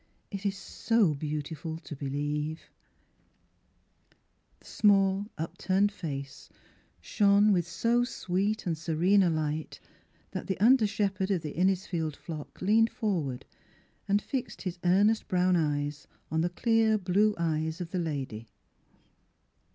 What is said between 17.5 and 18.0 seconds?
eyes of the